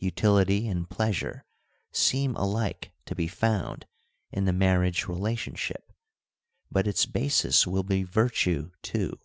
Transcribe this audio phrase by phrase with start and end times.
[0.00, 1.46] Utility and pleasure
[1.92, 3.86] seem alike to be found
[4.30, 5.94] in the marriage relationship,
[6.70, 9.18] but its basis will be virtue, too.